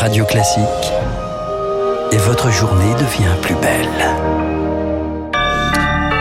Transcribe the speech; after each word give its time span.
Radio 0.00 0.24
Classique. 0.24 0.64
Et 2.10 2.16
votre 2.16 2.50
journée 2.50 2.94
devient 2.94 3.36
plus 3.42 3.54
belle. 3.56 3.86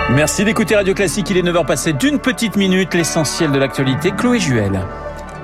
Merci 0.09 0.43
d'écouter 0.43 0.75
Radio 0.75 0.93
Classique. 0.93 1.29
Il 1.29 1.37
est 1.37 1.43
9h 1.43 1.65
passé 1.65 1.93
d'une 1.93 2.19
petite 2.19 2.57
minute. 2.57 2.93
L'essentiel 2.93 3.53
de 3.53 3.57
l'actualité. 3.57 4.11
Chloé 4.11 4.37
Juel. 4.37 4.81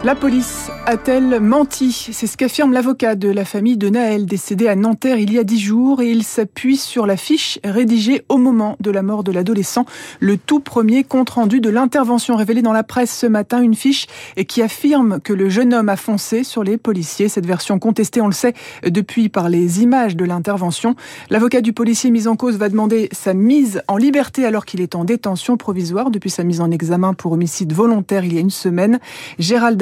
La 0.04 0.14
police 0.14 0.70
a-t-elle 0.86 1.40
menti 1.40 1.92
C'est 2.12 2.28
ce 2.28 2.38
qu'affirme 2.38 2.74
l'avocat 2.74 3.16
de 3.16 3.28
la 3.28 3.44
famille 3.44 3.76
de 3.76 3.90
Naël, 3.90 4.28
décédé 4.28 4.68
à 4.68 4.76
Nanterre 4.76 5.18
il 5.18 5.34
y 5.34 5.40
a 5.40 5.44
dix 5.44 5.60
jours, 5.60 6.00
et 6.00 6.12
il 6.12 6.24
s'appuie 6.24 6.78
sur 6.78 7.08
la 7.08 7.18
fiche 7.18 7.60
rédigée 7.64 8.24
au 8.30 8.38
moment 8.38 8.78
de 8.80 8.92
la 8.92 9.02
mort 9.02 9.24
de 9.24 9.32
l'adolescent, 9.32 9.86
le 10.20 10.38
tout 10.38 10.60
premier 10.60 11.04
compte-rendu 11.04 11.60
de 11.60 11.72
l'intervention 11.72 12.36
révélée 12.36 12.62
dans 12.62 12.72
la 12.72 12.84
presse 12.84 13.18
ce 13.18 13.26
matin, 13.26 13.64
une 13.64 13.74
fiche 13.74 14.06
qui 14.48 14.62
affirme 14.62 15.20
que 15.22 15.34
le 15.34 15.50
jeune 15.50 15.74
homme 15.74 15.90
a 15.90 15.96
foncé 15.96 16.44
sur 16.44 16.64
les 16.64 16.78
policiers. 16.78 17.28
Cette 17.28 17.48
version 17.48 17.80
contestée, 17.80 18.22
on 18.22 18.28
le 18.28 18.34
sait, 18.34 18.54
depuis 18.86 19.30
par 19.30 19.50
les 19.50 19.82
images 19.82 20.16
de 20.16 20.26
l'intervention. 20.26 20.96
L'avocat 21.32 21.62
du 21.62 21.74
policier 21.74 22.12
mis 22.12 22.28
en 22.28 22.36
cause 22.36 22.58
va 22.58 22.70
demander 22.70 23.10
sa 23.12 23.34
mise 23.34 23.82
en 23.88 23.98
liberté 23.98 24.46
alors 24.46 24.66
qu'il 24.66 24.82
est 24.82 24.94
en 24.94 25.04
détention 25.04 25.58
provisoire 25.58 26.12
depuis 26.12 26.30
sa 26.30 26.44
mise 26.44 26.62
en 26.62 26.70
examen 26.70 27.16
pour 27.16 27.32
homicide 27.32 27.74
volontaire 27.74 28.24
il 28.24 28.36
y 28.36 28.38
a 28.38 28.42
une 28.42 28.52
semaine. 28.52 29.00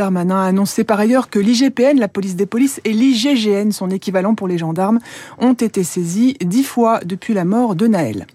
Darmanin 0.03 0.35
a 0.35 0.47
annoncé 0.47 0.83
par 0.83 0.99
ailleurs 0.99 1.29
que 1.29 1.39
l'IGPN, 1.39 1.97
la 1.97 2.09
police 2.09 2.35
des 2.35 2.45
polices, 2.45 2.81
et 2.83 2.91
l'IGGN, 2.91 3.71
son 3.71 3.89
équivalent 3.89 4.35
pour 4.35 4.49
les 4.49 4.57
gendarmes, 4.57 4.99
ont 5.39 5.53
été 5.53 5.85
saisis 5.85 6.35
dix 6.41 6.63
fois 6.63 6.99
depuis 7.05 7.33
la 7.33 7.45
mort 7.45 7.75
de 7.75 7.87
Naël. 7.87 8.27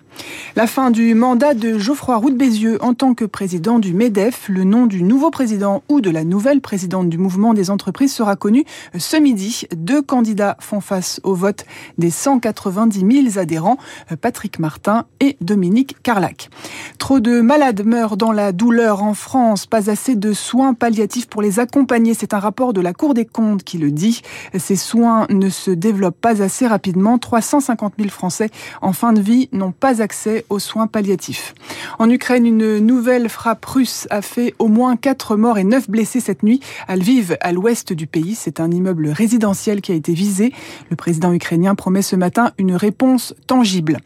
La 0.57 0.67
fin 0.67 0.91
du 0.91 1.15
mandat 1.15 1.55
de 1.55 1.79
Geoffroy 1.79 2.17
Roux 2.17 2.31
de 2.31 2.37
Bézieux 2.37 2.83
en 2.83 2.93
tant 2.93 3.15
que 3.15 3.25
président 3.25 3.79
du 3.79 3.95
MEDEF. 3.95 4.49
Le 4.49 4.65
nom 4.65 4.87
du 4.87 5.05
nouveau 5.05 5.31
président 5.31 5.85
ou 5.89 6.01
de 6.01 6.11
la 6.11 6.25
nouvelle 6.25 6.61
présidente 6.61 7.09
du 7.09 7.17
mouvement 7.17 7.55
des 7.55 7.71
entreprises 7.71 8.13
sera 8.13 8.35
connu 8.35 8.65
ce 8.99 9.17
midi. 9.17 9.67
Deux 9.77 10.03
candidats 10.03 10.57
font 10.59 10.81
face 10.81 11.21
au 11.23 11.35
vote 11.35 11.65
des 11.97 12.11
190 12.11 13.31
000 13.31 13.39
adhérents, 13.39 13.79
Patrick 14.21 14.59
Martin 14.59 15.05
et 15.21 15.37
Dominique 15.41 15.97
Carlac. 16.03 16.51
Trop 16.99 17.21
de 17.21 17.41
malades 17.41 17.85
meurent 17.85 18.17
dans 18.17 18.33
la 18.33 18.51
douleur 18.51 19.05
en 19.05 19.15
France. 19.15 19.67
Pas 19.67 19.91
assez 19.91 20.17
de 20.17 20.33
soins 20.33 20.75
palliatifs 20.75 21.29
pour 21.29 21.41
les 21.41 21.61
accompagner. 21.61 22.15
C'est 22.15 22.35
un 22.35 22.41
rapport 22.41 22.73
de 22.73 22.81
la 22.81 22.95
Cour 22.95 23.15
des 23.15 23.27
comptes 23.27 23.63
qui 23.63 23.79
le 23.79 23.93
dit. 23.93 24.23
Ces 24.59 24.75
soins 24.75 25.27
ne 25.31 25.51
se 25.51 25.71
développent 25.71 26.21
pas 26.21 26.43
assez 26.43 26.67
rapidement. 26.67 27.19
350 27.19 27.95
000 27.97 28.11
Français 28.11 28.51
en 28.83 28.93
fin 28.93 29.13
de 29.13 29.21
vie 29.21 29.49
n'ont 29.53 29.71
pas 29.71 30.03
accès 30.03 30.08
aux 30.49 30.59
soins 30.59 30.87
palliatifs. 30.87 31.55
En 31.99 32.09
Ukraine, 32.11 32.47
une 32.47 32.79
nouvelle 32.79 33.29
frappe 33.29 33.65
russe 33.65 34.07
a 34.11 34.23
fait 34.23 34.55
au 34.59 34.69
moins 34.69 34.97
4 34.97 35.37
morts 35.37 35.59
et 35.59 35.65
9 35.65 35.91
blessés 35.91 36.21
cette 36.21 36.43
nuit 36.43 36.61
à 36.87 36.97
Lviv, 36.97 37.37
à 37.41 37.53
l'ouest 37.53 37.93
du 37.93 38.07
pays. 38.07 38.35
C'est 38.35 38.61
un 38.61 38.71
immeuble 38.71 39.09
résidentiel 39.09 39.81
qui 39.81 39.93
a 39.93 39.95
été 39.95 40.13
visé. 40.13 40.53
Le 40.91 40.97
président 40.97 41.33
ukrainien 41.33 41.75
promet 41.75 42.03
ce 42.03 42.17
matin 42.17 42.53
une 42.59 42.75
réponse 42.75 43.35
tangible. 43.47 43.99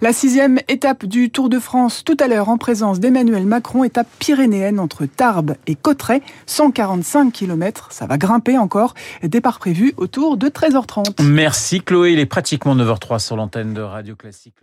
La 0.00 0.12
sixième 0.12 0.58
étape 0.68 1.06
du 1.06 1.30
Tour 1.30 1.48
de 1.48 1.58
France, 1.58 2.04
tout 2.04 2.16
à 2.20 2.28
l'heure 2.28 2.48
en 2.48 2.58
présence 2.58 3.00
d'Emmanuel 3.00 3.46
Macron, 3.46 3.84
étape 3.84 4.08
pyrénéenne 4.18 4.80
entre 4.80 5.06
Tarbes 5.06 5.54
et 5.66 5.74
Cotteret, 5.74 6.22
145 6.46 7.32
km. 7.32 7.88
Ça 7.90 8.06
va 8.06 8.18
grimper 8.18 8.58
encore. 8.58 8.94
Départ 9.22 9.58
prévu 9.58 9.94
autour 9.96 10.36
de 10.36 10.48
13h30. 10.48 11.22
Merci 11.22 11.80
Chloé, 11.80 12.12
il 12.12 12.18
est 12.18 12.26
pratiquement 12.26 12.74
9h03 12.74 13.18
sur 13.18 13.36
l'antenne 13.36 13.74
de 13.74 13.80
Radio 13.80 14.14
Classique. 14.16 14.54